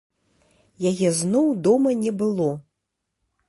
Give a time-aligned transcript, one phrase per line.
[0.93, 2.51] Яе зноў дома не было.